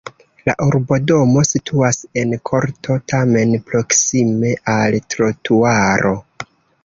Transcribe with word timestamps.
La 0.49 0.53
urbodomo 0.67 1.43
situas 1.49 1.99
en 2.21 2.33
korto, 2.51 2.97
tamen 3.13 3.53
proksime 3.67 4.55
al 4.77 4.99
trotuaro. 5.15 6.15